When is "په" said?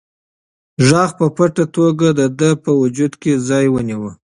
1.19-1.25, 2.63-2.71